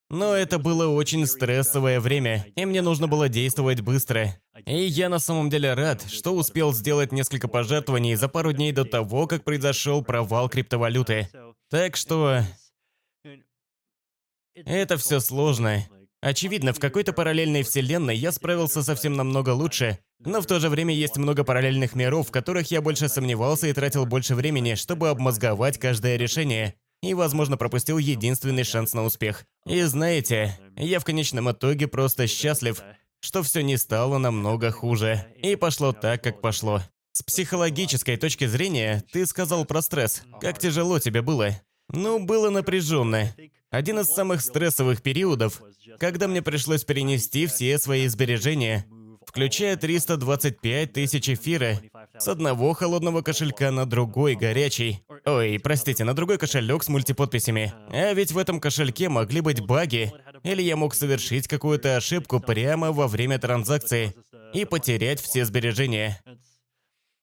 Но 0.10 0.36
это 0.36 0.60
было 0.60 0.88
очень 0.88 1.25
стрессовое 1.25 2.00
время, 2.00 2.45
и 2.55 2.65
мне 2.65 2.81
нужно 2.81 3.07
было 3.07 3.29
действовать 3.29 3.81
быстро. 3.81 4.36
И 4.65 4.83
я 4.83 5.10
на 5.10 5.19
самом 5.19 5.50
деле 5.50 5.74
рад, 5.74 6.03
что 6.07 6.36
успел 6.36 6.74
сделать 6.74 7.12
несколько 7.12 7.48
пожертвований 7.48 8.15
за 8.15 8.27
пару 8.27 8.53
дней 8.53 8.72
до 8.72 8.86
того, 8.86 9.25
как 9.25 9.43
произошел 9.43 10.03
провал 10.03 10.50
криптовалюты. 10.50 11.29
Так 11.69 11.95
что... 11.95 12.41
Это 14.53 14.98
все 14.98 15.19
сложно. 15.19 15.83
Очевидно, 16.22 16.72
в 16.74 16.79
какой-то 16.79 17.12
параллельной 17.12 17.63
вселенной 17.63 18.15
я 18.15 18.31
справился 18.31 18.81
совсем 18.81 19.13
намного 19.13 19.50
лучше, 19.50 20.00
но 20.19 20.39
в 20.39 20.45
то 20.45 20.60
же 20.60 20.69
время 20.69 20.93
есть 20.93 21.17
много 21.17 21.43
параллельных 21.43 21.95
миров, 21.95 22.29
в 22.29 22.31
которых 22.31 22.72
я 22.72 22.81
больше 22.81 23.10
сомневался 23.10 23.67
и 23.67 23.74
тратил 23.74 24.05
больше 24.05 24.36
времени, 24.36 24.75
чтобы 24.75 25.10
обмозговать 25.10 25.77
каждое 25.79 26.15
решение 26.15 26.75
и, 27.03 27.13
возможно, 27.13 27.57
пропустил 27.57 27.98
единственный 27.98 28.63
шанс 28.63 28.93
на 28.93 29.03
успех. 29.03 29.45
И 29.65 29.81
знаете, 29.81 30.57
я 30.77 31.00
в 31.00 31.05
конечном 31.05 31.51
итоге 31.51 31.88
просто 31.88 32.27
счастлив, 32.27 32.81
что 33.19 33.43
все 33.43 33.62
не 33.62 33.77
стало 33.77 34.17
намного 34.17 34.72
хуже. 34.72 35.25
И 35.41 35.57
пошло 35.57 35.91
так, 35.91 36.24
как 36.24 36.39
пошло. 36.41 36.81
С 37.12 37.22
психологической 37.22 38.15
точки 38.15 38.48
зрения, 38.48 39.03
ты 39.12 39.25
сказал 39.25 39.65
про 39.65 39.81
стресс. 39.81 40.24
Как 40.39 40.57
тяжело 40.60 40.98
тебе 40.98 41.22
было? 41.22 41.50
Ну, 41.89 42.24
было 42.24 42.50
напряженно. 42.50 43.36
Один 43.69 44.00
из 44.00 44.07
самых 44.07 44.41
стрессовых 44.41 45.01
периодов, 45.01 45.62
когда 46.00 46.29
мне 46.29 46.41
пришлось 46.41 46.86
перенести 46.86 47.48
все 47.48 47.77
свои 47.79 48.07
сбережения, 48.07 48.86
включая 49.27 49.75
325 49.75 50.93
тысяч 50.93 51.29
эфира, 51.29 51.81
с 52.17 52.27
одного 52.27 52.74
холодного 52.74 53.22
кошелька 53.22 53.72
на 53.72 53.86
другой 53.86 54.36
горячий. 54.36 55.02
Ой, 55.25 55.60
простите, 55.63 56.03
на 56.03 56.13
другой 56.13 56.38
кошелек 56.38 56.84
с 56.84 56.89
мультиподписями. 56.89 57.74
А 57.89 58.13
ведь 58.13 58.34
в 58.34 58.38
этом 58.38 58.60
кошельке 58.60 59.08
могли 59.08 59.39
быть 59.39 59.62
баги, 59.62 60.12
или 60.44 60.62
я 60.62 60.75
мог 60.75 60.94
совершить 60.96 61.48
какую-то 61.48 61.96
ошибку 61.96 62.42
прямо 62.42 62.92
во 62.92 63.08
время 63.08 63.39
транзакции 63.39 64.13
и 64.53 64.65
потерять 64.65 65.22
все 65.22 65.46
сбережения. 65.46 66.22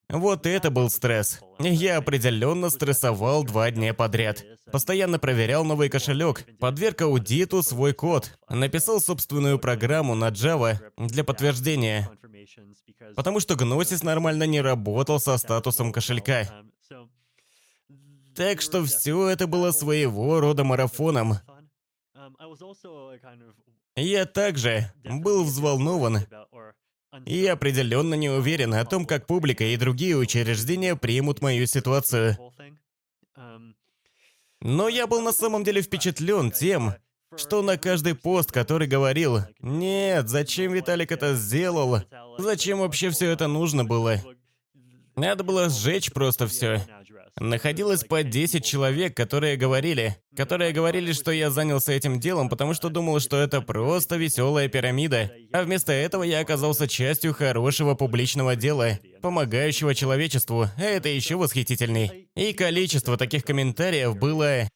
Вот 0.08 0.44
это 0.46 0.70
был 0.70 0.90
стресс. 0.90 1.40
Я 1.60 1.98
определенно 1.98 2.70
стрессовал 2.70 3.44
два 3.44 3.70
дня 3.70 3.94
подряд. 3.94 4.44
Постоянно 4.72 5.18
проверял 5.18 5.64
новый 5.64 5.88
кошелек, 5.88 6.44
подверг 6.58 7.02
аудиту 7.02 7.62
свой 7.62 7.92
код, 7.92 8.36
написал 8.48 9.00
собственную 9.00 9.58
программу 9.58 10.14
на 10.14 10.30
Java 10.30 10.78
для 10.96 11.22
подтверждения. 11.22 12.10
Потому 13.14 13.40
что 13.40 13.54
Gnosis 13.54 14.04
нормально 14.04 14.44
не 14.44 14.60
работал 14.60 15.20
со 15.20 15.36
статусом 15.36 15.92
кошелька. 15.92 16.48
Так 18.34 18.60
что 18.60 18.84
все 18.84 19.28
это 19.28 19.46
было 19.46 19.72
своего 19.72 20.40
рода 20.40 20.64
марафоном. 20.64 21.34
Я 23.96 24.26
также 24.26 24.92
был 25.04 25.44
взволнован 25.44 26.18
и 27.26 27.46
определенно 27.46 28.14
не 28.14 28.30
уверен 28.30 28.74
о 28.74 28.84
том, 28.84 29.04
как 29.04 29.26
публика 29.26 29.64
и 29.64 29.76
другие 29.76 30.16
учреждения 30.16 30.96
примут 30.96 31.42
мою 31.42 31.66
ситуацию. 31.66 32.38
Но 34.60 34.88
я 34.88 35.06
был 35.06 35.22
на 35.22 35.32
самом 35.32 35.64
деле 35.64 35.82
впечатлен 35.82 36.50
тем, 36.50 36.94
что 37.36 37.62
на 37.62 37.78
каждый 37.78 38.14
пост, 38.14 38.52
который 38.52 38.86
говорил 38.86 39.40
«Нет, 39.60 40.28
зачем 40.28 40.72
Виталик 40.72 41.12
это 41.12 41.34
сделал? 41.34 42.02
Зачем 42.38 42.80
вообще 42.80 43.10
все 43.10 43.30
это 43.30 43.48
нужно 43.48 43.84
было?» 43.84 44.20
Надо 45.16 45.44
было 45.44 45.68
сжечь 45.68 46.12
просто 46.12 46.46
все. 46.46 46.86
Находилось 47.38 48.04
по 48.04 48.22
10 48.22 48.64
человек, 48.64 49.16
которые 49.16 49.56
говорили, 49.56 50.16
которые 50.36 50.72
говорили, 50.72 51.12
что 51.12 51.30
я 51.30 51.50
занялся 51.50 51.92
этим 51.92 52.20
делом, 52.20 52.48
потому 52.48 52.74
что 52.74 52.88
думал, 52.88 53.20
что 53.20 53.38
это 53.38 53.60
просто 53.60 54.16
веселая 54.16 54.68
пирамида. 54.68 55.30
А 55.52 55.62
вместо 55.62 55.92
этого 55.92 56.22
я 56.22 56.40
оказался 56.40 56.88
частью 56.88 57.34
хорошего 57.34 57.94
публичного 57.94 58.56
дела, 58.56 58.98
помогающего 59.22 59.94
человечеству, 59.94 60.68
это 60.76 61.08
еще 61.08 61.36
восхитительней. 61.36 62.28
И 62.36 62.52
количество 62.52 63.16
таких 63.16 63.44
комментариев 63.44 64.16
было 64.16 64.68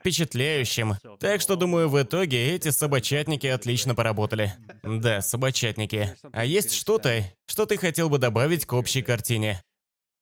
впечатляющим. 0.00 0.94
Так 1.20 1.40
что, 1.40 1.56
думаю, 1.56 1.88
в 1.88 2.00
итоге 2.02 2.54
эти 2.54 2.70
собачатники 2.70 3.46
отлично 3.46 3.94
поработали. 3.94 4.52
Да, 4.82 5.20
собачатники. 5.20 6.16
А 6.32 6.44
есть 6.44 6.72
что-то, 6.72 7.24
что 7.46 7.66
ты 7.66 7.76
хотел 7.76 8.08
бы 8.08 8.18
добавить 8.18 8.66
к 8.66 8.72
общей 8.72 9.02
картине? 9.02 9.62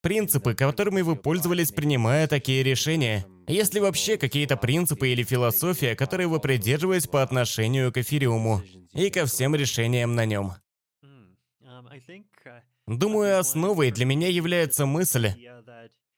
Принципы, 0.01 0.55
которыми 0.55 1.01
вы 1.01 1.15
пользовались, 1.15 1.71
принимая 1.71 2.27
такие 2.27 2.63
решения. 2.63 3.25
Есть 3.47 3.73
ли 3.75 3.79
вообще 3.79 4.17
какие-то 4.17 4.57
принципы 4.57 5.09
или 5.09 5.23
философия, 5.23 5.95
которые 5.95 6.27
вы 6.27 6.39
придерживаетесь 6.39 7.07
по 7.07 7.21
отношению 7.21 7.91
к 7.91 7.97
эфириуму 7.97 8.63
и 8.93 9.11
ко 9.11 9.27
всем 9.27 9.55
решениям 9.55 10.15
на 10.15 10.25
нем? 10.25 10.53
Думаю, 12.87 13.39
основой 13.39 13.91
для 13.91 14.05
меня 14.05 14.27
является 14.27 14.87
мысль, 14.87 15.33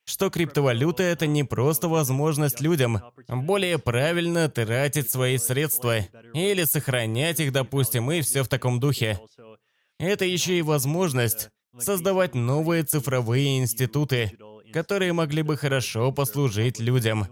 что 0.06 0.30
криптовалюта– 0.30 1.04
это 1.04 1.28
не 1.28 1.44
просто 1.44 1.90
возможность 1.90 2.62
людям 2.62 3.02
более 3.28 3.80
правильно 3.80 4.50
тратить 4.50 5.10
свои 5.10 5.38
средства 5.38 6.00
или 6.34 6.64
сохранять 6.64 7.42
их, 7.42 7.52
допустим, 7.52 8.12
и 8.12 8.22
все 8.22 8.44
в 8.44 8.48
таком 8.48 8.80
духе. 8.80 9.20
Это 10.00 10.26
еще 10.26 10.58
и 10.58 10.62
возможность 10.62 11.50
создавать 11.80 12.36
новые 12.36 12.84
цифровые 12.84 13.60
институты, 13.60 14.38
которые 14.72 15.14
могли 15.14 15.42
бы 15.42 15.58
хорошо 15.58 16.12
послужить 16.12 16.80
людям. 16.80 17.28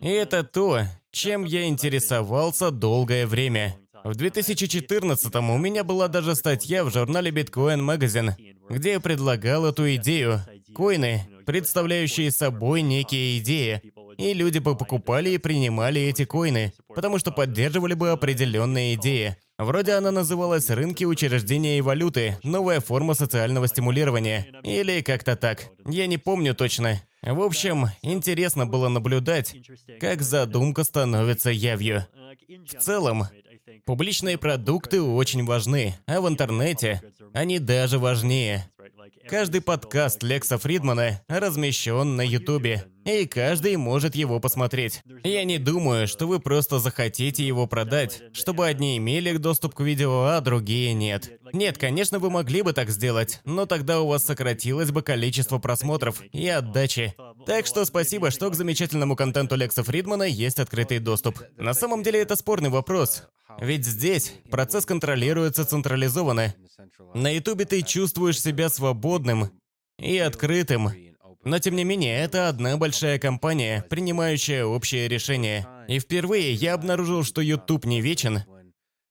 И 0.00 0.08
это 0.08 0.44
то, 0.44 0.82
чем 1.10 1.44
я 1.44 1.66
интересовался 1.66 2.70
долгое 2.70 3.26
время. 3.26 3.76
В 4.04 4.14
2014 4.14 5.34
у 5.34 5.58
меня 5.58 5.82
была 5.82 6.08
даже 6.08 6.34
статья 6.34 6.84
в 6.84 6.92
журнале 6.92 7.30
Bitcoin 7.30 7.80
Magazine, 7.80 8.32
где 8.68 8.92
я 8.92 9.00
предлагал 9.00 9.66
эту 9.66 9.92
идею. 9.96 10.40
Коины, 10.74 11.28
представляющие 11.46 12.30
собой 12.30 12.82
некие 12.82 13.38
идеи, 13.38 13.80
и 14.18 14.34
люди 14.34 14.58
бы 14.58 14.76
покупали 14.76 15.30
и 15.30 15.38
принимали 15.38 16.00
эти 16.02 16.24
коины, 16.24 16.72
потому 16.88 17.18
что 17.18 17.30
поддерживали 17.30 17.94
бы 17.94 18.10
определенные 18.10 18.94
идеи. 18.94 19.36
Вроде 19.58 19.92
она 19.92 20.10
называлась 20.10 20.68
«Рынки 20.68 21.04
учреждения 21.04 21.78
и 21.78 21.80
валюты. 21.80 22.36
Новая 22.42 22.80
форма 22.80 23.14
социального 23.14 23.68
стимулирования». 23.68 24.46
Или 24.62 25.00
как-то 25.00 25.34
так. 25.34 25.70
Я 25.86 26.06
не 26.06 26.18
помню 26.18 26.54
точно. 26.54 27.00
В 27.22 27.40
общем, 27.40 27.86
интересно 28.02 28.66
было 28.66 28.88
наблюдать, 28.88 29.56
как 29.98 30.20
задумка 30.20 30.84
становится 30.84 31.50
явью. 31.50 32.06
В 32.48 32.78
целом, 32.78 33.24
публичные 33.86 34.36
продукты 34.36 35.00
очень 35.00 35.44
важны, 35.44 35.94
а 36.06 36.20
в 36.20 36.28
интернете 36.28 37.00
они 37.32 37.58
даже 37.58 37.98
важнее. 37.98 38.70
Каждый 39.28 39.60
подкаст 39.60 40.22
Лекса 40.22 40.58
Фридмана 40.58 41.20
размещен 41.28 42.16
на 42.16 42.22
Ютубе, 42.22 42.84
и 43.06 43.26
каждый 43.26 43.76
может 43.76 44.14
его 44.14 44.40
посмотреть. 44.40 45.02
Я 45.24 45.44
не 45.44 45.58
думаю, 45.58 46.08
что 46.08 46.26
вы 46.26 46.40
просто 46.40 46.78
захотите 46.78 47.46
его 47.46 47.66
продать, 47.66 48.22
чтобы 48.32 48.66
одни 48.66 48.98
имели 48.98 49.36
доступ 49.36 49.74
к 49.74 49.80
видео, 49.80 50.24
а 50.24 50.40
другие 50.40 50.92
нет. 50.92 51.40
Нет, 51.52 51.78
конечно, 51.78 52.18
вы 52.18 52.30
могли 52.30 52.62
бы 52.62 52.72
так 52.72 52.90
сделать, 52.90 53.40
но 53.44 53.64
тогда 53.66 54.00
у 54.00 54.08
вас 54.08 54.24
сократилось 54.24 54.90
бы 54.90 55.02
количество 55.02 55.58
просмотров 55.58 56.20
и 56.32 56.48
отдачи. 56.48 57.14
Так 57.46 57.66
что 57.66 57.84
спасибо, 57.84 58.30
что 58.30 58.50
к 58.50 58.54
замечательному 58.54 59.14
контенту 59.14 59.54
Лекса 59.54 59.84
Фридмана 59.84 60.24
есть 60.24 60.58
открытый 60.58 60.98
доступ. 60.98 61.40
На 61.56 61.74
самом 61.74 62.02
деле 62.02 62.20
это 62.20 62.34
спорный 62.34 62.70
вопрос. 62.70 63.22
Ведь 63.60 63.86
здесь 63.86 64.34
процесс 64.50 64.84
контролируется 64.84 65.64
централизованно. 65.64 66.54
На 67.14 67.30
ютубе 67.34 67.64
ты 67.64 67.82
чувствуешь 67.82 68.40
себя 68.40 68.68
свободным 68.68 69.50
и 69.98 70.18
открытым. 70.18 70.90
Но 71.46 71.60
тем 71.60 71.76
не 71.76 71.84
менее, 71.84 72.18
это 72.18 72.48
одна 72.48 72.76
большая 72.76 73.20
компания, 73.20 73.84
принимающая 73.88 74.64
общее 74.64 75.06
решение. 75.06 75.64
И 75.86 76.00
впервые 76.00 76.52
я 76.52 76.74
обнаружил, 76.74 77.22
что 77.22 77.40
YouTube 77.40 77.84
не 77.84 78.00
вечен, 78.00 78.42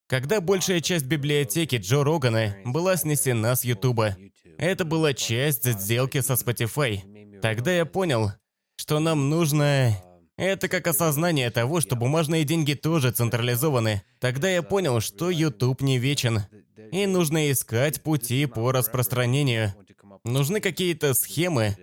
когда 0.08 0.42
большая 0.42 0.82
часть 0.82 1.06
библиотеки 1.06 1.78
Джо 1.78 2.04
Рогана 2.04 2.58
была 2.66 2.98
снесена 2.98 3.56
с 3.56 3.64
Ютуба. 3.64 4.18
Это 4.58 4.84
была 4.84 5.14
часть 5.14 5.64
сделки 5.64 6.20
со 6.20 6.34
Spotify. 6.34 7.40
Тогда 7.42 7.74
я 7.74 7.86
понял, 7.86 8.34
что 8.76 9.00
нам 9.00 9.30
нужно 9.30 9.98
это 10.36 10.68
как 10.68 10.88
осознание 10.88 11.50
того, 11.52 11.80
что 11.80 11.96
бумажные 11.96 12.44
деньги 12.44 12.74
тоже 12.74 13.12
централизованы. 13.12 14.02
Тогда 14.20 14.50
я 14.50 14.62
понял, 14.62 15.00
что 15.00 15.30
YouTube 15.30 15.82
не 15.82 15.98
вечен. 15.98 16.42
И 16.92 17.06
нужно 17.06 17.50
искать 17.50 18.04
пути 18.04 18.46
по 18.46 18.74
распространению. 18.74 19.74
Нужны 20.26 20.60
какие-то 20.60 21.14
схемы. 21.14 21.78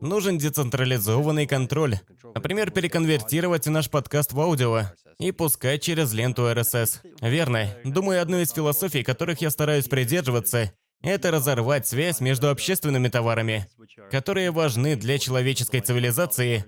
Нужен 0.00 0.38
децентрализованный 0.38 1.46
контроль. 1.46 1.98
Например, 2.34 2.70
переконвертировать 2.70 3.66
наш 3.66 3.88
подкаст 3.88 4.32
в 4.32 4.40
аудио 4.40 4.82
и 5.18 5.32
пускать 5.32 5.82
через 5.82 6.12
ленту 6.12 6.42
RSS. 6.42 7.00
Верно. 7.20 7.68
Думаю, 7.84 8.20
одной 8.20 8.42
из 8.42 8.52
философий, 8.52 9.02
которых 9.02 9.40
я 9.40 9.50
стараюсь 9.50 9.86
придерживаться, 9.88 10.72
это 11.02 11.30
разорвать 11.30 11.86
связь 11.86 12.20
между 12.20 12.50
общественными 12.50 13.08
товарами, 13.08 13.66
которые 14.10 14.50
важны 14.50 14.96
для 14.96 15.18
человеческой 15.18 15.80
цивилизации, 15.80 16.64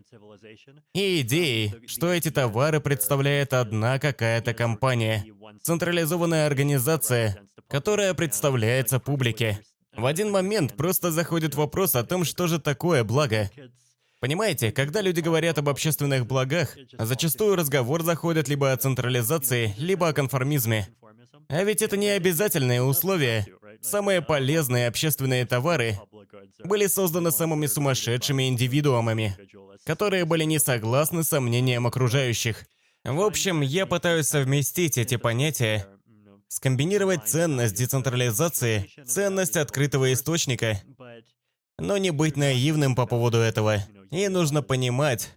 и 0.94 1.20
идеей, 1.22 1.74
что 1.86 2.12
эти 2.12 2.30
товары 2.30 2.80
представляет 2.80 3.52
одна 3.52 3.98
какая-то 3.98 4.54
компания, 4.54 5.24
централизованная 5.62 6.46
организация, 6.46 7.38
которая 7.68 8.14
представляется 8.14 9.00
публике. 9.00 9.60
В 9.98 10.06
один 10.06 10.30
момент 10.30 10.76
просто 10.76 11.10
заходит 11.10 11.56
вопрос 11.56 11.96
о 11.96 12.04
том, 12.04 12.24
что 12.24 12.46
же 12.46 12.60
такое 12.60 13.02
благо. 13.02 13.50
Понимаете, 14.20 14.70
когда 14.70 15.00
люди 15.00 15.18
говорят 15.18 15.58
об 15.58 15.68
общественных 15.68 16.24
благах, 16.24 16.76
зачастую 16.96 17.56
разговор 17.56 18.04
заходит 18.04 18.46
либо 18.46 18.70
о 18.70 18.76
централизации, 18.76 19.74
либо 19.76 20.06
о 20.06 20.12
конформизме. 20.12 20.88
А 21.48 21.64
ведь 21.64 21.82
это 21.82 21.96
не 21.96 22.10
обязательные 22.10 22.80
условия. 22.80 23.44
Самые 23.80 24.22
полезные 24.22 24.86
общественные 24.86 25.44
товары 25.46 25.98
были 26.62 26.86
созданы 26.86 27.32
самыми 27.32 27.66
сумасшедшими 27.66 28.48
индивидуумами, 28.48 29.36
которые 29.84 30.24
были 30.24 30.44
не 30.44 30.60
согласны 30.60 31.24
с 31.24 31.40
мнением 31.40 31.88
окружающих. 31.88 32.66
В 33.02 33.20
общем, 33.20 33.62
я 33.62 33.84
пытаюсь 33.84 34.28
совместить 34.28 34.96
эти 34.96 35.16
понятия, 35.16 35.88
скомбинировать 36.48 37.28
ценность 37.28 37.74
децентрализации, 37.76 38.90
ценность 39.06 39.56
открытого 39.56 40.12
источника, 40.12 40.82
но 41.78 41.96
не 41.98 42.10
быть 42.10 42.36
наивным 42.36 42.94
по 42.94 43.06
поводу 43.06 43.38
этого. 43.38 43.84
И 44.10 44.26
нужно 44.28 44.62
понимать, 44.62 45.30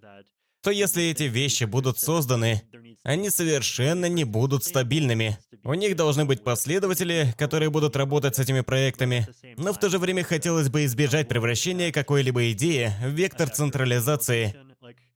что 0.62 0.72
если 0.72 1.04
эти 1.04 1.24
вещи 1.24 1.66
будут 1.66 2.00
созданы, 2.00 2.62
они 3.04 3.30
совершенно 3.30 4.06
не 4.06 4.24
будут 4.24 4.64
стабильными. 4.64 5.38
У 5.64 5.74
них 5.74 5.96
должны 5.96 6.26
быть 6.26 6.44
последователи, 6.44 7.34
которые 7.38 7.70
будут 7.70 7.96
работать 7.96 8.36
с 8.36 8.40
этими 8.40 8.62
проектами, 8.62 9.28
но 9.58 9.74
в 9.74 9.80
то 9.80 9.90
же 9.90 9.98
время 9.98 10.24
хотелось 10.24 10.70
бы 10.70 10.86
избежать 10.86 11.28
превращения 11.28 11.92
какой-либо 11.92 12.52
идеи 12.52 12.92
в 13.02 13.10
вектор 13.10 13.50
централизации. 13.50 14.56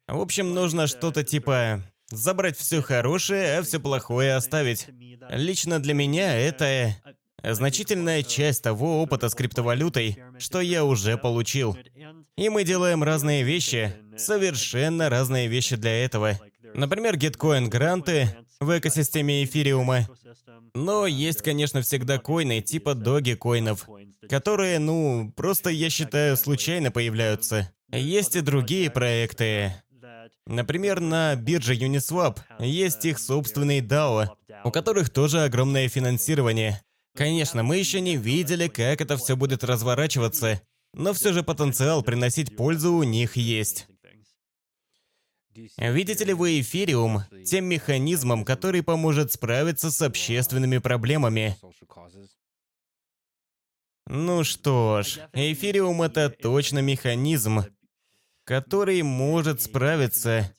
В 0.08 0.20
общем, 0.20 0.54
нужно 0.54 0.88
что-то 0.88 1.24
типа 1.24 1.84
забрать 2.16 2.58
все 2.58 2.82
хорошее, 2.82 3.58
а 3.58 3.64
все 3.64 3.80
плохое 3.80 4.36
оставить. 4.36 4.88
Лично 5.30 5.80
для 5.80 5.94
меня 5.94 6.38
это 6.38 6.96
значительная 7.44 8.24
часть 8.24 8.64
того 8.64 9.02
опыта 9.02 9.30
с 9.30 9.36
криптовалютой, 9.36 10.18
что 10.40 10.62
я 10.62 10.84
уже 10.84 11.18
получил. 11.18 11.78
И 12.38 12.50
мы 12.50 12.64
делаем 12.64 13.04
разные 13.04 13.44
вещи, 13.44 13.94
совершенно 14.18 15.10
разные 15.10 15.48
вещи 15.48 15.76
для 15.76 16.04
этого. 16.04 16.40
Например, 16.74 17.16
гиткоин-гранты 17.16 18.36
в 18.60 18.78
экосистеме 18.78 19.44
эфириума. 19.44 20.08
Но 20.74 21.08
есть, 21.08 21.42
конечно, 21.42 21.82
всегда 21.82 22.18
коины 22.18 22.62
типа 22.62 22.96
доги-коинов, 22.96 23.88
которые, 24.28 24.80
ну, 24.80 25.32
просто, 25.36 25.70
я 25.70 25.90
считаю, 25.90 26.36
случайно 26.36 26.92
появляются. 26.92 27.72
Есть 27.92 28.36
и 28.36 28.42
другие 28.42 28.90
проекты. 28.90 29.74
Например, 30.48 31.00
на 31.00 31.36
бирже 31.36 31.76
Uniswap 31.76 32.38
есть 32.60 33.04
их 33.06 33.20
собственный 33.20 33.82
DAO, 33.82 34.30
у 34.64 34.72
которых 34.72 35.10
тоже 35.10 35.44
огромное 35.44 35.90
финансирование. 35.90 36.82
Конечно, 37.16 37.64
мы 37.64 37.78
еще 37.78 38.00
не 38.00 38.16
видели, 38.16 38.68
как 38.68 39.02
это 39.02 39.18
все 39.18 39.36
будет 39.36 39.64
разворачиваться, 39.64 40.62
но 40.94 41.14
все 41.14 41.34
же 41.34 41.44
потенциал 41.44 42.04
приносить 42.04 42.56
пользу 42.56 42.94
у 42.94 43.04
них 43.04 43.38
есть. 43.38 43.88
Видите 45.78 46.26
ли 46.26 46.34
вы 46.34 46.60
эфириум 46.60 47.22
тем 47.46 47.66
механизмом, 47.66 48.44
который 48.44 48.84
поможет 48.84 49.32
справиться 49.32 49.90
с 49.90 50.02
общественными 50.02 50.80
проблемами? 50.80 51.58
Ну 54.08 54.44
что 54.44 55.02
ж, 55.02 55.20
эфириум 55.34 56.02
это 56.04 56.30
точно 56.30 56.80
механизм, 56.80 57.64
который 58.46 59.02
может 59.02 59.62
справиться, 59.62 60.52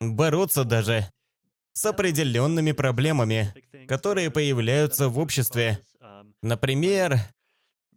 бороться 0.00 0.64
даже 0.64 1.06
с 1.74 1.84
определенными 1.86 2.72
проблемами, 2.72 3.54
которые 3.86 4.30
появляются 4.30 5.08
в 5.08 5.18
обществе. 5.18 5.78
Например, 6.42 7.18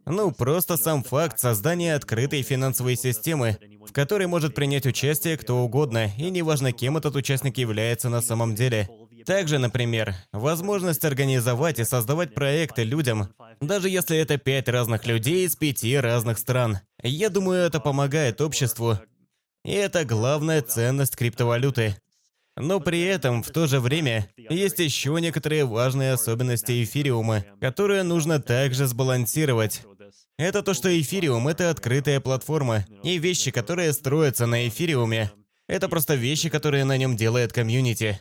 ну, 0.04 0.32
просто 0.32 0.76
сам 0.76 1.02
факт 1.02 1.38
создания 1.38 1.94
открытой 1.94 2.42
финансовой 2.42 2.96
системы, 2.96 3.58
в 3.86 3.92
которой 3.92 4.26
может 4.26 4.54
принять 4.54 4.86
участие 4.86 5.36
кто 5.36 5.58
угодно, 5.58 6.10
и 6.18 6.30
неважно, 6.30 6.72
кем 6.72 6.96
этот 6.96 7.16
участник 7.16 7.56
является 7.58 8.08
на 8.08 8.20
самом 8.20 8.54
деле. 8.54 8.88
Также, 9.26 9.58
например, 9.58 10.14
возможность 10.32 11.04
организовать 11.04 11.78
и 11.78 11.84
создавать 11.84 12.34
проекты 12.34 12.84
людям, 12.84 13.28
даже 13.60 13.88
если 13.88 14.16
это 14.18 14.38
пять 14.38 14.68
разных 14.68 15.06
людей 15.06 15.46
из 15.46 15.56
пяти 15.56 15.96
разных 15.96 16.38
стран. 16.38 16.80
Я 17.02 17.28
думаю, 17.28 17.62
это 17.62 17.80
помогает 17.80 18.40
обществу. 18.40 18.98
И 19.64 19.72
это 19.72 20.04
главная 20.04 20.62
ценность 20.62 21.16
криптовалюты. 21.16 21.96
Но 22.56 22.80
при 22.80 23.02
этом, 23.02 23.42
в 23.42 23.50
то 23.50 23.66
же 23.66 23.80
время, 23.80 24.28
есть 24.36 24.78
еще 24.78 25.16
некоторые 25.20 25.64
важные 25.64 26.12
особенности 26.12 26.82
эфириума, 26.84 27.44
которые 27.60 28.02
нужно 28.02 28.40
также 28.42 28.86
сбалансировать. 28.86 29.82
это 30.36 30.62
то, 30.62 30.74
что 30.74 31.00
эфириум— 31.00 31.48
это 31.48 31.70
открытая 31.70 32.20
платформа, 32.20 32.84
и 33.02 33.18
вещи, 33.18 33.50
которые 33.50 33.92
строятся 33.92 34.46
на 34.46 34.68
эфириуме, 34.68 35.32
это 35.66 35.88
просто 35.88 36.14
вещи, 36.14 36.50
которые 36.50 36.84
на 36.84 36.98
нем 36.98 37.16
делает 37.16 37.52
комьюнити. 37.52 38.20